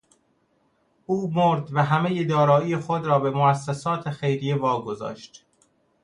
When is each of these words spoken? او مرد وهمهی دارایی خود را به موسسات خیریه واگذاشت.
او 1.05 1.31
مرد 1.33 1.73
وهمهی 1.73 2.25
دارایی 2.25 2.77
خود 2.77 3.05
را 3.05 3.19
به 3.19 3.31
موسسات 3.31 4.09
خیریه 4.09 4.55
واگذاشت. 4.55 5.45